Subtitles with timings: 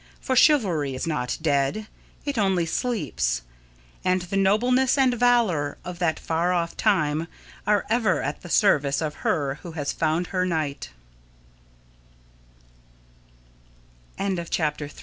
[0.19, 1.85] For chivalry is not dead
[2.25, 3.43] it only sleeps
[4.03, 7.27] and the nobleness and valour of that far off time
[7.67, 10.87] are ever at the service of her who has found her kni